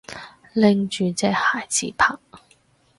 [0.53, 1.35] 拎住隻鞋
[1.69, 2.15] 自拍